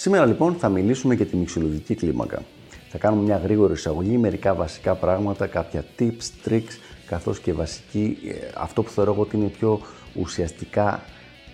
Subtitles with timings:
[0.00, 2.42] Σήμερα λοιπόν θα μιλήσουμε για τη μυξολιδική κλίμακα.
[2.88, 8.32] Θα κάνουμε μια γρήγορη εισαγωγή, μερικά βασικά πράγματα, κάποια tips, tricks, καθώς και βασική, ε,
[8.56, 9.80] αυτό που θεωρώ ότι είναι πιο
[10.14, 11.02] ουσιαστικά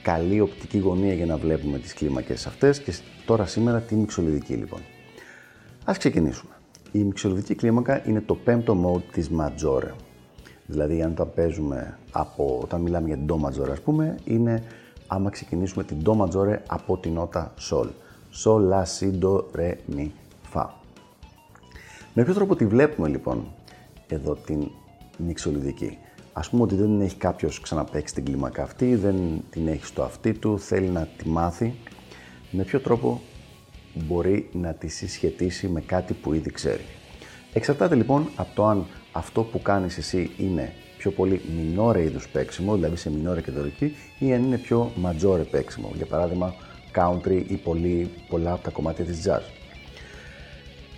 [0.03, 2.95] καλή οπτική γωνία για να βλέπουμε τις κλίμακες αυτές και
[3.27, 4.81] τώρα σήμερα τη μυξολιδική λοιπόν.
[5.85, 6.53] Ας ξεκινήσουμε.
[6.93, 9.91] Η μυξολιδική κλίμακα είναι το πέμπτο mode της Maggiore.
[10.67, 14.63] Δηλαδή, αν τα παίζουμε από, όταν μιλάμε για την Do Maggiore, ας πούμε, είναι
[15.07, 17.87] άμα ξεκινήσουμε την Do Maggiore από την νότα Sol.
[18.43, 20.11] Sol, La, Si, Do, Re, Mi,
[20.53, 20.67] Fa.
[22.15, 23.53] Με ποιο τρόπο τη βλέπουμε λοιπόν
[24.09, 24.71] εδώ την
[25.19, 25.99] μυξολιδική.
[26.33, 29.17] Ας πούμε ότι δεν την έχει κάποιος ξαναπαίξει την κλίμακα αυτή, δεν
[29.51, 31.75] την έχει στο αυτί του, θέλει να τη μάθει.
[32.51, 33.21] Με ποιο τρόπο
[33.95, 36.85] μπορεί να τη συσχετίσει με κάτι που ήδη ξέρει;
[37.53, 42.75] Εξαρτάται λοιπόν από το αν αυτό που κάνεις εσύ είναι πιο πολύ μινόρε είδους παίξιμο,
[42.75, 46.55] δηλαδή σε μινόρε και δωρική, ή αν είναι πιο ματζόρε παίξιμο, για παράδειγμα
[46.95, 49.43] country ή πολύ, πολλά από τα κομμάτια της jazz.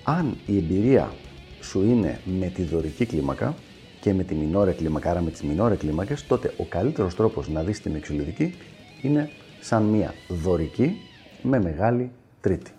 [0.05, 1.13] Αν η εμπειρία
[1.61, 3.55] σου είναι με τη δωρική κλίμακα
[4.01, 7.63] και με τη μινόρε κλίμακα, άρα με τις μινόρε κλίμακες, τότε ο καλύτερος τρόπος να
[7.63, 8.55] δεις την εξολιδική
[9.03, 9.31] είναι
[9.61, 10.97] σαν μία δωρική
[11.43, 12.11] με μεγάλη
[12.41, 12.71] τρίτη.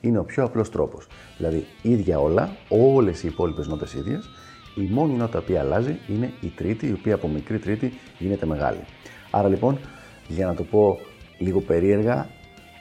[0.00, 1.06] Είναι ο πιο απλός τρόπος.
[1.36, 4.28] Δηλαδή, ίδια όλα, όλες οι υπόλοιπες νότες ίδιες,
[4.74, 8.80] η μόνη νότα που αλλάζει είναι η τρίτη, η οποία από μικρή τρίτη γίνεται μεγάλη.
[9.30, 9.78] Άρα λοιπόν,
[10.28, 10.98] για να το πω
[11.38, 12.28] λίγο περίεργα,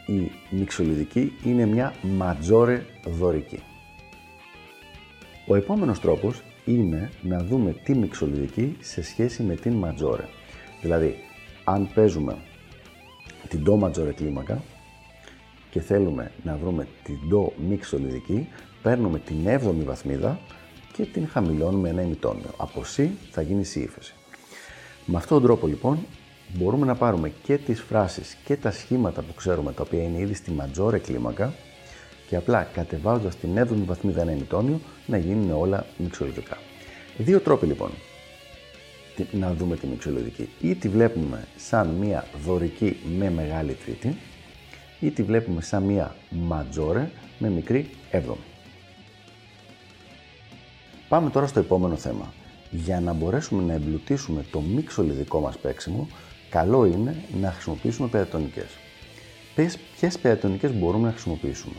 [0.07, 3.59] η μυξολιδική είναι μια ματζόρε δωρική.
[5.47, 10.23] Ο επόμενος τρόπος είναι να δούμε τη μυξολιδική σε σχέση με την ματζόρε.
[10.81, 11.15] Δηλαδή,
[11.63, 12.37] αν παίζουμε
[13.47, 14.63] την do ματζόρε κλίμακα
[15.69, 18.47] και θέλουμε να βρούμε την do μυξολιδική,
[18.81, 20.39] παίρνουμε την 7η βαθμίδα
[20.93, 22.49] και την χαμηλώνουμε ένα ημιτόνιο.
[22.57, 24.13] Από C θα γίνει C ύφεση.
[25.05, 25.99] Με αυτόν τον τρόπο λοιπόν
[26.53, 30.33] μπορούμε να πάρουμε και τις φράσεις και τα σχήματα που ξέρουμε τα οποία είναι ήδη
[30.33, 31.53] στη ματζόρε κλίμακα
[32.27, 36.57] και απλά κατεβάζοντας την 7η βαθμίδα ένα ημιτόνιο να γίνουν όλα μυξολογικά.
[37.17, 37.89] Δύο τρόποι λοιπόν
[39.31, 40.49] να δούμε τη μυξολογική.
[40.61, 44.17] Ή τη βλέπουμε σαν μία δωρική με μεγάλη τρίτη
[44.99, 48.39] ή τη βλέπουμε σαν μία ματζόρε με μικρή έβδομη.
[51.09, 52.33] Πάμε τώρα στο επόμενο θέμα.
[52.71, 56.07] Για να μπορέσουμε να εμπλουτίσουμε το μυξολιδικό μας παίξιμο,
[56.49, 58.77] καλό είναι να χρησιμοποιήσουμε περατονικές.
[59.99, 61.75] Ποιες περατονικές μπορούμε να χρησιμοποιήσουμε;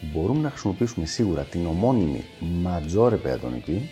[0.00, 2.24] Μπορούμε να χρησιμοποιήσουμε σίγουρα την ομώνυμη
[2.62, 3.90] ματζόρε περατονική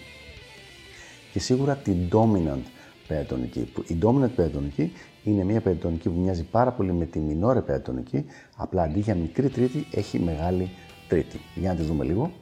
[1.32, 2.62] και σίγουρα την dominant
[3.08, 3.72] περατονική.
[3.86, 4.92] Η dominant περατονική
[5.24, 8.24] είναι μια περατονική που μοιάζει πάρα πολύ με τη minore περατονική,
[8.56, 10.70] απλά αντί για μικρή τρίτη έχει μεγάλη
[11.08, 11.40] τρίτη.
[11.54, 12.32] Για να τη δούμε λίγο.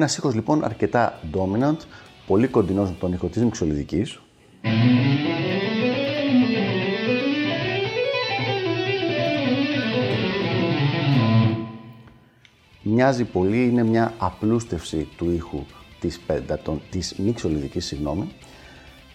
[0.00, 1.76] Ένας ήχος λοιπόν αρκετά dominant,
[2.26, 4.20] πολύ κοντινός με τον ήχο της μυξολιδικής.
[12.82, 15.64] Μοιάζει πολύ, είναι μια απλούστευση του ήχου
[16.00, 18.28] της, πεντατον, της μυξολιδικής, συγγνώμη.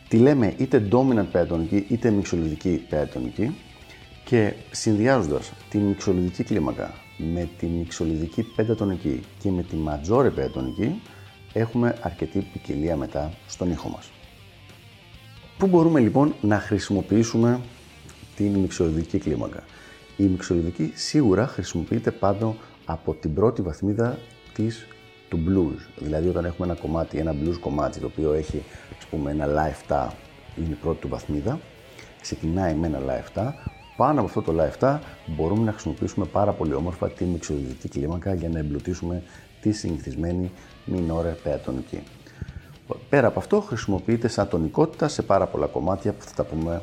[0.08, 3.56] Τη λέμε είτε dominant πεντατονική είτε μυξολιδική πεντατονική
[4.26, 11.02] και συνδυάζοντας τη μυξολιδική κλίμακα με τη μυξολιδική πεντατονική και με τη ματζόρε πεντατονική
[11.54, 14.12] έχουμε αρκετή ποικιλία μετά στον ήχο μας.
[15.58, 17.60] Πού μπορούμε λοιπόν να χρησιμοποιήσουμε
[18.36, 19.64] την μυξολιδική κλίμακα;
[20.18, 22.56] Η μυξολιδική σίγουρα χρησιμοποιείται πάνω
[22.86, 24.20] από την πρώτη βαθμίδα
[24.54, 24.88] της
[25.30, 25.88] του blues.
[25.98, 28.64] Δηλαδή όταν έχουμε ένα κομμάτι, ένα blues κομμάτι το οποίο έχει
[29.00, 30.08] ας πούμε ένα live 7
[30.58, 31.60] είναι η πρώτη του βαθμίδα,
[32.22, 33.54] ξεκινάει με ένα live 7,
[33.98, 38.34] πάνω από αυτό το live 7 μπορούμε να χρησιμοποιήσουμε πάρα πολύ όμορφα τη μυξοδιδική κλίμακα
[38.34, 39.24] για να εμπλουτίσουμε
[39.62, 40.52] τη συνηθισμένη
[40.86, 42.04] μινόρε πεατονική.
[43.10, 46.82] Πέρα από αυτό χρησιμοποιείται σαν τονικότητα σε πάρα πολλά κομμάτια που θα τα πούμε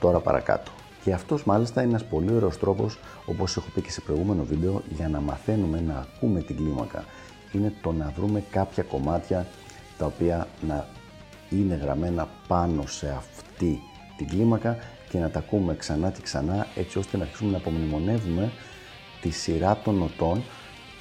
[0.00, 0.70] τώρα παρακάτω.
[1.04, 4.82] Και αυτός μάλιστα είναι ένας πολύ ωραίος τρόπος, όπως έχω πει και σε προηγούμενο βίντεο,
[4.96, 7.04] για να μαθαίνουμε να ακούμε την κλίμακα.
[7.52, 9.46] Είναι το να βρούμε κάποια κομμάτια
[9.98, 10.86] τα οποία να
[11.50, 13.80] είναι γραμμένα πάνω σε αυτή
[14.16, 14.76] την κλίμακα
[15.12, 18.52] και να τα ακούμε ξανά και ξανά έτσι ώστε να αρχίσουμε να απομνημονεύουμε
[19.20, 20.42] τη σειρά των νοτών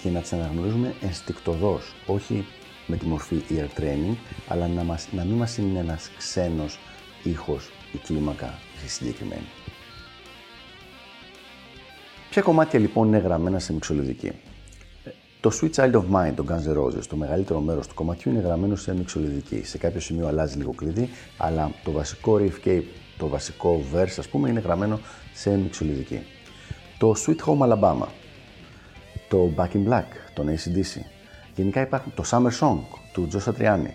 [0.02, 2.46] και να τις αναγνωρίζουμε ενστικτοδός, όχι
[2.88, 4.16] με τη μορφή ear training,
[4.48, 6.80] αλλά να, μας, να μην μας είναι ένας ξένος
[7.24, 9.48] ήχος η κλίμακα συγκεκριμένη.
[12.30, 14.32] Ποια κομμάτια λοιπόν είναι γραμμένα σε μυξολιδική.
[15.40, 18.42] Το Sweet Child of Mine, το Guns N' Roses, το μεγαλύτερο μέρος του κομματιού είναι
[18.42, 19.64] γραμμένο σε μυξολιδική.
[19.64, 22.84] Σε κάποιο σημείο αλλάζει λίγο κλειδί, αλλά το βασικό riff και
[23.22, 25.00] το βασικό verse, ας πούμε, είναι γραμμένο
[25.34, 26.22] σε μυξολιδική.
[26.98, 28.08] Το Sweet Home Alabama,
[29.30, 31.02] το Back in Black, τον ACDC.
[31.56, 32.80] Γενικά υπάρχουν το Summer Song
[33.14, 33.92] του Joe Satriani.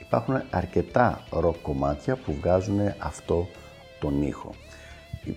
[0.00, 3.48] Υπάρχουν αρκετά rock κομμάτια που βγάζουν αυτό
[4.00, 4.54] τον ήχο.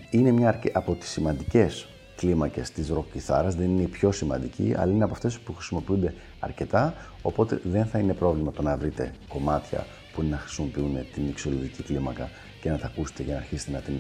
[0.10, 4.92] Είναι μια από τις σημαντικές κλίμακες της rock κιθάρας, δεν είναι η πιο σημαντική, αλλά
[4.92, 9.86] είναι από αυτές που χρησιμοποιούνται αρκετά, οπότε δεν θα είναι πρόβλημα το να βρείτε κομμάτια
[10.14, 12.30] που να χρησιμοποιούν την εξολογική κλίμακα
[12.62, 14.00] και να τα ακούσετε για να αρχίσετε να την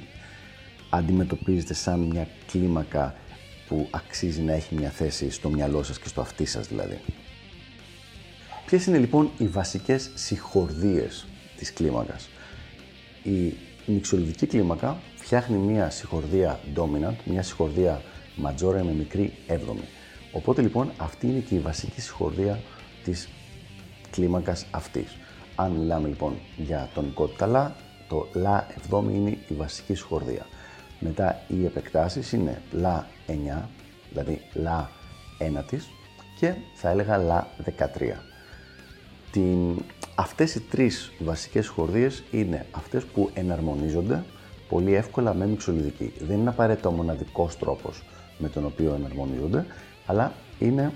[0.89, 3.15] αντιμετωπίζετε σαν μια κλίμακα
[3.67, 6.99] που αξίζει να έχει μια θέση στο μυαλό σας και στο αυτί σας δηλαδή.
[8.65, 11.25] Ποιες είναι λοιπόν οι βασικές συγχορδίες
[11.57, 12.29] της κλίμακας;
[13.23, 13.53] Η
[13.85, 18.01] μυξολογική κλίμακα φτιάχνει μια συγχορδία dominant, μια συγχορδία
[18.43, 19.87] majora με μικρή έβδομη.
[20.31, 22.59] Οπότε λοιπόν αυτή είναι και η βασική συγχορδία
[23.03, 23.29] της
[24.11, 25.17] κλίμακας αυτής.
[25.55, 27.75] Αν μιλάμε λοιπόν για τονικότητα λα,
[28.11, 30.45] το λα εβδόμη είναι η βασική συγχορδία.
[30.99, 33.31] Μετά οι επεκτάσεις είναι λα 9,
[34.09, 34.89] δηλαδή λα
[35.37, 35.89] ένατης
[36.39, 37.47] και θα έλεγα λα
[37.79, 37.83] 13.
[39.31, 39.75] Την...
[40.15, 44.23] Αυτές οι τρεις βασικές χορδίες είναι αυτές που εναρμονίζονται
[44.69, 46.13] πολύ εύκολα με μυξολιδική.
[46.19, 48.03] Δεν είναι απαραίτητα ο μοναδικός τρόπος
[48.37, 49.65] με τον οποίο εναρμονίζονται,
[50.05, 50.93] αλλά είναι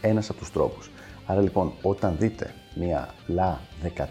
[0.00, 0.90] ένας από τους τρόπους.
[1.26, 3.60] Άρα λοιπόν όταν δείτε μία λα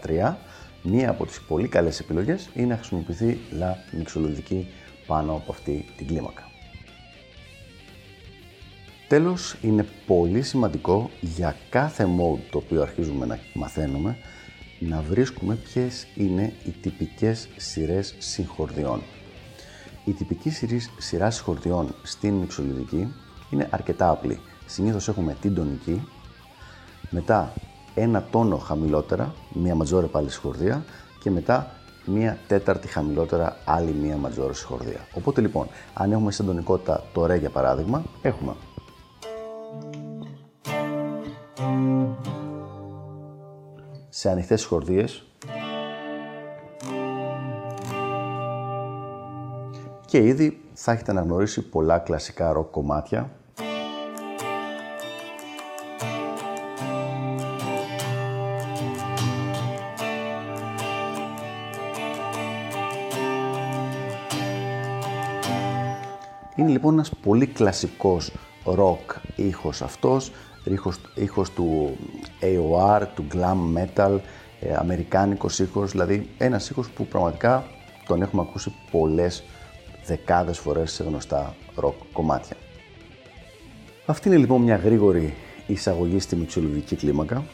[0.04, 0.34] 13,
[0.82, 4.68] μία από τις πολύ καλές επιλογές είναι να χρησιμοποιηθεί λα μυξολιδική
[5.06, 6.48] πάνω από αυτή την κλίμακα.
[9.08, 14.16] Τέλος, είναι πολύ σημαντικό για κάθε mode το οποίο αρχίζουμε να μαθαίνουμε
[14.78, 19.02] να βρίσκουμε ποιες είναι οι τυπικές σειρές συγχορδιών.
[20.04, 20.50] Η τυπική
[20.98, 23.14] σειρά συγχορδιών στην μυξολιδική
[23.50, 24.40] είναι αρκετά απλή.
[24.66, 26.08] Συνήθως έχουμε την τονική,
[27.10, 27.52] μετά
[28.00, 30.84] ένα τόνο χαμηλότερα, μία ματζόρε πάλι συγχορδία
[31.22, 31.70] και μετά
[32.04, 35.00] μία τέταρτη χαμηλότερα άλλη μία ματζόρε συγχορδία.
[35.14, 38.52] Οπότε λοιπόν, αν έχουμε σαν τονικότητα το ρε για παράδειγμα, έχουμε.
[44.08, 45.24] Σε ανοιχτές χορδίες.
[50.06, 53.30] Και ήδη θα έχετε αναγνωρίσει πολλά κλασικά ροκ κομμάτια
[66.80, 68.32] λοιπόν ένας πολύ κλασικός
[68.64, 70.32] rock ήχος αυτός,
[70.64, 71.96] ήχος, ήχος του
[72.40, 74.18] AOR, του glam metal,
[74.60, 77.64] ε, αμερικάνικος ήχος, δηλαδή ένας ήχος που πραγματικά
[78.06, 79.42] τον έχουμε ακούσει πολλές
[80.06, 82.56] δεκάδες φορές σε γνωστά rock κομμάτια.
[84.06, 85.34] Αυτή είναι λοιπόν μια γρήγορη
[85.66, 87.44] εισαγωγή στη μυξολογική κλίμακα.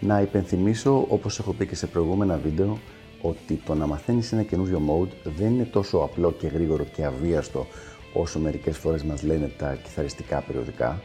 [0.00, 2.78] Να υπενθυμίσω, όπως έχω πει και σε προηγούμενα βίντεο,
[3.20, 7.66] ότι το να μαθαίνεις ένα καινούριο mode δεν είναι τόσο απλό και γρήγορο και αβίαστο
[8.12, 11.02] όσο μερικές φορές μας λένε τα κιθαριστικά περιοδικά,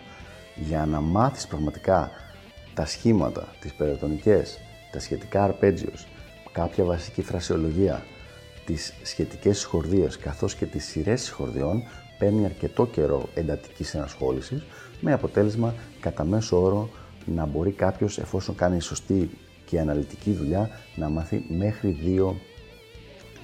[0.56, 2.12] για να μάθεις πραγματικά
[2.74, 4.60] τα σχήματα, τις περιτονικές,
[4.92, 6.08] τα σχετικά αρπέτζιος,
[6.52, 8.04] κάποια βασική φρασιολογία,
[8.66, 11.84] τις σχετικές συγχορδίες καθώς και τις σειρές συγχορδιών
[12.18, 14.64] παίρνει αρκετό καιρό εντατικής ενασχόλησης
[15.02, 16.90] με αποτέλεσμα κατά μέσο όρο
[17.26, 19.30] να μπορεί κάποιος εφόσον κάνει σωστή
[19.66, 22.40] και αναλυτική δουλειά να μάθει μέχρι δύο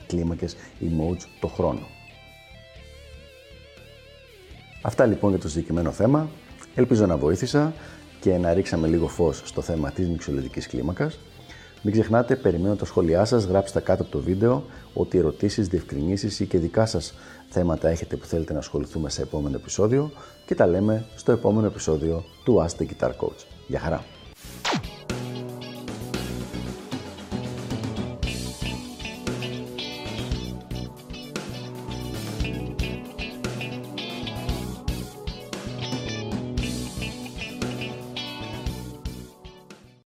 [0.07, 1.98] κλίμακες modes το χρόνο.
[4.81, 6.29] Αυτά λοιπόν για το συγκεκριμένο θέμα.
[6.75, 7.73] Ελπίζω να βοήθησα
[8.19, 11.19] και να ρίξαμε λίγο φως στο θέμα της μυξολογικής κλίμακας.
[11.81, 16.45] Μην ξεχνάτε, περιμένω τα σχόλιά σας, γράψτε κάτω από το βίντεο ό,τι ερωτήσεις, διευκρινήσεις ή
[16.45, 17.13] και δικά σας
[17.49, 20.11] θέματα έχετε που θέλετε να ασχοληθούμε σε επόμενο επεισόδιο
[20.45, 23.45] και τα λέμε στο επόμενο επεισόδιο του Ask the Guitar Coach.
[23.67, 24.18] Γεια χαρά!